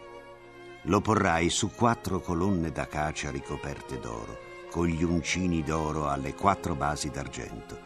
Lo 0.82 1.00
porrai 1.00 1.50
su 1.50 1.72
quattro 1.74 2.20
colonne 2.20 2.70
d'acacia 2.70 3.32
ricoperte 3.32 3.98
d'oro, 3.98 4.38
con 4.70 4.86
gli 4.86 5.02
uncini 5.02 5.64
d'oro 5.64 6.08
alle 6.08 6.36
quattro 6.36 6.76
basi 6.76 7.10
d'argento. 7.10 7.76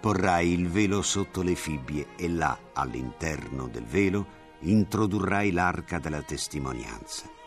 Porrai 0.00 0.50
il 0.50 0.68
velo 0.68 1.00
sotto 1.02 1.42
le 1.42 1.54
fibbie 1.54 2.08
e 2.16 2.28
là, 2.28 2.58
all'interno 2.72 3.68
del 3.68 3.84
velo, 3.84 4.26
introdurrai 4.62 5.52
l'arca 5.52 6.00
della 6.00 6.22
testimonianza. 6.22 7.41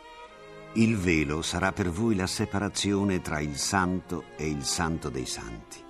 Il 0.78 0.98
velo 0.98 1.42
sarà 1.42 1.72
per 1.72 1.90
voi 1.90 2.16
la 2.16 2.28
separazione 2.28 3.22
tra 3.22 3.40
il 3.40 3.56
santo 3.56 4.26
e 4.36 4.50
il 4.50 4.66
santo 4.66 5.10
dei 5.10 5.26
santi. 5.26 5.82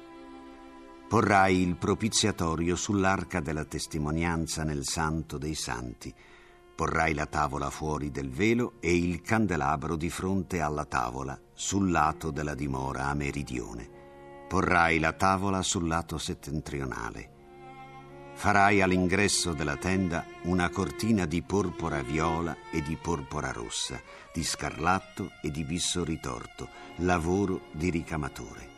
Porrai 1.08 1.60
il 1.60 1.76
propiziatorio 1.76 2.76
sull'arca 2.76 3.40
della 3.40 3.66
testimonianza 3.66 4.64
nel 4.64 4.86
santo 4.86 5.40
dei 5.40 5.56
santi. 5.56 6.14
Porrai 6.76 7.16
la 7.16 7.26
tavola 7.26 7.72
fuori 7.72 8.12
del 8.12 8.30
velo 8.30 8.74
e 8.80 8.96
il 8.96 9.22
candelabro 9.22 9.96
di 9.96 10.12
fronte 10.12 10.62
alla 10.62 10.86
tavola 10.86 11.40
sul 11.52 11.90
lato 11.90 12.30
della 12.30 12.54
dimora 12.54 13.08
a 13.08 13.16
meridione. 13.16 13.90
Porrai 14.48 15.00
la 15.00 15.14
tavola 15.14 15.64
sul 15.64 15.88
lato 15.88 16.20
settentrionale 16.20 17.35
Farai 18.38 18.82
all'ingresso 18.82 19.54
della 19.54 19.78
tenda 19.78 20.26
una 20.44 20.70
cortina 20.70 21.26
di 21.26 21.42
porpora 21.42 22.04
viola 22.04 22.56
e 22.70 22.84
di 22.84 22.96
porpora 22.96 23.52
rossa, 23.52 24.00
di 24.32 24.44
scarlatto 24.44 25.32
e 25.42 25.50
di 25.50 25.64
bisso 25.64 26.04
ritorto, 26.04 26.70
lavoro 26.98 27.68
di 27.72 27.90
ricamatore. 27.90 28.70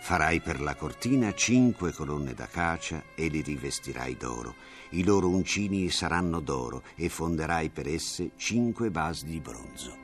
Farai 0.00 0.40
per 0.40 0.60
la 0.60 0.76
cortina 0.76 1.32
cinque 1.32 1.92
colonne 1.92 2.34
d'acacia 2.34 3.02
e 3.16 3.28
li 3.28 3.40
rivestirai 3.40 4.16
d'oro. 4.16 4.54
I 4.90 5.02
loro 5.02 5.28
uncini 5.28 5.88
saranno 5.88 6.40
d'oro 6.40 6.82
e 6.94 7.08
fonderai 7.08 7.70
per 7.70 7.88
esse 7.88 8.32
cinque 8.36 8.90
basi 8.90 9.24
di 9.24 9.40
bronzo. 9.40 10.03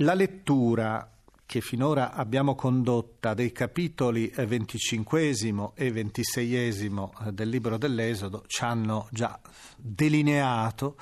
La 0.00 0.12
lettura 0.12 1.10
che 1.46 1.62
finora 1.62 2.12
abbiamo 2.12 2.54
condotta 2.54 3.32
dei 3.32 3.50
capitoli 3.50 4.30
25 4.44 5.32
e 5.74 5.90
26 5.90 6.54
del 7.30 7.48
libro 7.48 7.78
dell'Esodo 7.78 8.44
ci 8.46 8.62
hanno 8.62 9.08
già 9.10 9.40
delineato 9.74 10.96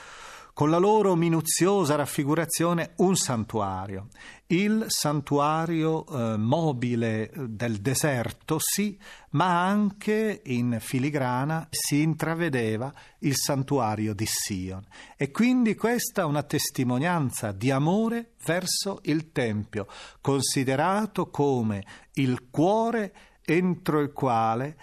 con 0.55 0.71
la 0.71 0.79
loro 0.79 1.17
minuziosa 1.17 1.97
raffigurazione 1.97 2.93
un 2.99 3.17
santuario. 3.17 4.07
Il 4.47 4.85
santuario 4.87 6.07
eh, 6.07 6.37
mobile 6.37 7.31
del 7.35 7.79
deserto, 7.79 8.59
sì, 8.61 8.97
ma 9.31 9.67
anche 9.67 10.43
in 10.45 10.79
filigrana 10.81 11.67
si 11.71 12.03
intravedeva 12.03 12.93
il 13.21 13.35
santuario 13.35 14.15
di 14.15 14.27
Sion. 14.27 14.85
E 15.17 15.33
quindi 15.33 15.75
questa 15.75 16.23
è 16.23 16.25
una 16.25 16.45
testimonianza 16.45 17.51
di 17.51 17.73
amore 17.73 18.35
verso 18.45 19.01
il 19.03 19.33
Tempio, 19.33 19.89
considerato 20.21 21.31
come 21.31 21.85
il 22.15 22.49
cuore 22.51 23.13
entro 23.45 23.99
il 23.99 24.13
quale 24.13 24.77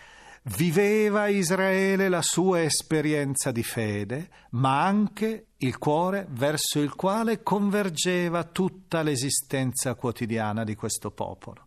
viveva 0.57 1.27
Israele 1.27 2.10
la 2.10 2.21
sua 2.21 2.63
esperienza 2.63 3.51
di 3.51 3.63
fede, 3.63 4.29
ma 4.51 4.84
anche 4.84 5.45
il 5.63 5.78
cuore 5.78 6.28
verso 6.30 6.80
il 6.80 6.95
quale 6.95 7.43
convergeva 7.43 8.43
tutta 8.43 9.02
l'esistenza 9.02 9.95
quotidiana 9.95 10.63
di 10.63 10.76
questo 10.76 11.12
popolo. 11.12 11.65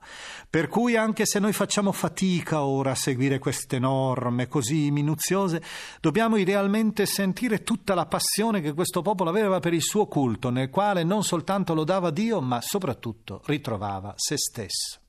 Per 0.48 0.68
cui 0.68 0.96
anche 0.96 1.26
se 1.26 1.38
noi 1.38 1.52
facciamo 1.52 1.92
fatica 1.92 2.64
ora 2.64 2.92
a 2.92 2.96
seguire 2.96 3.38
queste 3.38 3.78
norme 3.78 4.48
così 4.48 4.90
minuziose, 4.90 5.62
dobbiamo 6.00 6.36
idealmente 6.36 7.06
sentire 7.06 7.62
tutta 7.62 7.94
la 7.94 8.06
passione 8.06 8.60
che 8.60 8.72
questo 8.72 9.02
popolo 9.02 9.30
aveva 9.30 9.60
per 9.60 9.74
il 9.74 9.82
suo 9.82 10.06
culto, 10.06 10.50
nel 10.50 10.70
quale 10.70 11.04
non 11.04 11.22
soltanto 11.22 11.74
lodava 11.74 12.10
Dio, 12.10 12.40
ma 12.40 12.60
soprattutto 12.60 13.42
ritrovava 13.44 14.14
se 14.16 14.36
stesso. 14.36 15.03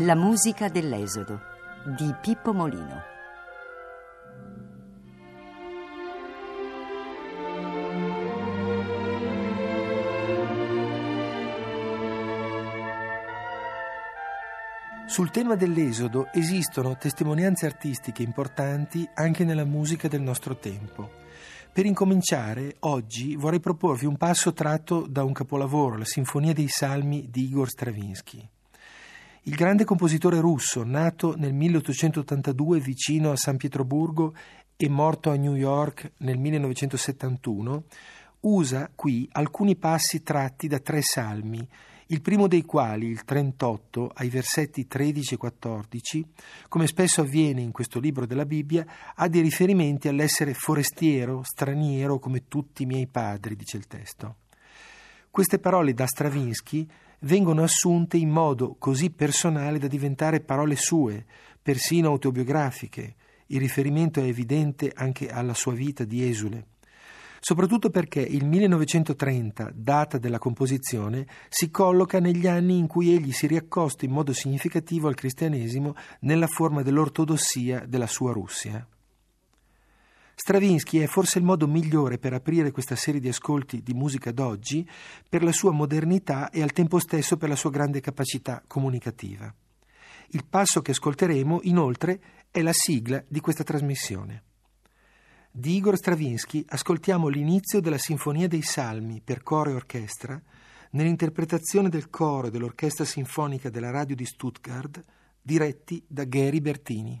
La 0.00 0.14
musica 0.14 0.68
dell'Esodo 0.68 1.40
di 1.96 2.14
Pippo 2.22 2.52
Molino. 2.52 3.02
Sul 15.06 15.32
tema 15.32 15.56
dell'Esodo 15.56 16.28
esistono 16.32 16.96
testimonianze 16.96 17.66
artistiche 17.66 18.22
importanti 18.22 19.08
anche 19.14 19.42
nella 19.42 19.64
musica 19.64 20.06
del 20.06 20.20
nostro 20.22 20.58
tempo. 20.58 21.10
Per 21.72 21.84
incominciare, 21.84 22.76
oggi 22.80 23.34
vorrei 23.34 23.58
proporvi 23.58 24.06
un 24.06 24.16
passo 24.16 24.52
tratto 24.52 25.06
da 25.08 25.24
un 25.24 25.32
capolavoro, 25.32 25.96
la 25.96 26.04
Sinfonia 26.04 26.52
dei 26.52 26.68
Salmi 26.68 27.28
di 27.28 27.46
Igor 27.46 27.68
Stravinsky. 27.68 28.48
Il 29.48 29.54
grande 29.54 29.86
compositore 29.86 30.40
russo, 30.40 30.84
nato 30.84 31.34
nel 31.34 31.54
1882 31.54 32.80
vicino 32.80 33.30
a 33.30 33.36
San 33.36 33.56
Pietroburgo 33.56 34.34
e 34.76 34.90
morto 34.90 35.30
a 35.30 35.36
New 35.36 35.54
York 35.54 36.12
nel 36.18 36.36
1971, 36.36 37.84
usa 38.40 38.90
qui 38.94 39.26
alcuni 39.32 39.74
passi 39.74 40.22
tratti 40.22 40.68
da 40.68 40.80
tre 40.80 41.00
salmi, 41.00 41.66
il 42.08 42.20
primo 42.20 42.46
dei 42.46 42.62
quali, 42.66 43.06
il 43.06 43.24
38, 43.24 44.10
ai 44.16 44.28
versetti 44.28 44.86
13 44.86 45.32
e 45.32 45.36
14, 45.38 46.26
come 46.68 46.86
spesso 46.86 47.22
avviene 47.22 47.62
in 47.62 47.72
questo 47.72 48.00
libro 48.00 48.26
della 48.26 48.44
Bibbia, 48.44 48.84
ha 49.14 49.28
dei 49.28 49.40
riferimenti 49.40 50.08
all'essere 50.08 50.52
forestiero, 50.52 51.42
straniero 51.42 52.18
come 52.18 52.48
tutti 52.48 52.82
i 52.82 52.86
miei 52.86 53.06
padri, 53.06 53.56
dice 53.56 53.78
il 53.78 53.86
testo. 53.86 54.36
Queste 55.30 55.58
parole 55.58 55.94
da 55.94 56.06
Stravinsky 56.06 56.86
vengono 57.20 57.62
assunte 57.62 58.16
in 58.16 58.30
modo 58.30 58.76
così 58.78 59.10
personale 59.10 59.78
da 59.78 59.86
diventare 59.86 60.40
parole 60.40 60.76
sue, 60.76 61.24
persino 61.60 62.08
autobiografiche. 62.08 63.14
Il 63.46 63.60
riferimento 63.60 64.20
è 64.20 64.24
evidente 64.24 64.92
anche 64.94 65.28
alla 65.28 65.54
sua 65.54 65.72
vita 65.72 66.04
di 66.04 66.28
esule. 66.28 66.66
Soprattutto 67.40 67.90
perché 67.90 68.20
il 68.20 68.44
1930, 68.44 69.70
data 69.72 70.18
della 70.18 70.38
composizione, 70.38 71.26
si 71.48 71.70
colloca 71.70 72.18
negli 72.18 72.46
anni 72.46 72.78
in 72.78 72.86
cui 72.88 73.14
egli 73.14 73.32
si 73.32 73.46
riaccosta 73.46 74.04
in 74.04 74.10
modo 74.10 74.32
significativo 74.32 75.08
al 75.08 75.14
cristianesimo 75.14 75.94
nella 76.20 76.48
forma 76.48 76.82
dell'ortodossia 76.82 77.84
della 77.86 78.08
sua 78.08 78.32
Russia. 78.32 78.86
Stravinsky 80.40 81.00
è 81.00 81.08
forse 81.08 81.38
il 81.38 81.44
modo 81.44 81.66
migliore 81.66 82.16
per 82.16 82.32
aprire 82.32 82.70
questa 82.70 82.94
serie 82.94 83.20
di 83.20 83.26
ascolti 83.26 83.82
di 83.82 83.92
musica 83.92 84.30
d'oggi 84.30 84.88
per 85.28 85.42
la 85.42 85.50
sua 85.50 85.72
modernità 85.72 86.48
e 86.50 86.62
al 86.62 86.70
tempo 86.70 87.00
stesso 87.00 87.36
per 87.36 87.48
la 87.48 87.56
sua 87.56 87.70
grande 87.70 87.98
capacità 87.98 88.62
comunicativa. 88.64 89.52
Il 90.28 90.46
passo 90.48 90.80
che 90.80 90.92
ascolteremo, 90.92 91.58
inoltre, 91.62 92.20
è 92.52 92.62
la 92.62 92.72
sigla 92.72 93.22
di 93.26 93.40
questa 93.40 93.64
trasmissione. 93.64 94.44
Di 95.50 95.74
Igor 95.74 95.96
Stravinsky 95.96 96.64
ascoltiamo 96.68 97.26
l'inizio 97.26 97.80
della 97.80 97.98
Sinfonia 97.98 98.46
dei 98.46 98.62
Salmi 98.62 99.20
per 99.20 99.42
coro 99.42 99.70
e 99.70 99.74
orchestra 99.74 100.40
nell'interpretazione 100.92 101.88
del 101.88 102.10
coro 102.10 102.48
dell'Orchestra 102.48 103.04
Sinfonica 103.04 103.70
della 103.70 103.90
Radio 103.90 104.14
di 104.14 104.24
Stuttgart 104.24 105.02
diretti 105.42 106.00
da 106.06 106.22
Gary 106.22 106.60
Bertini. 106.60 107.20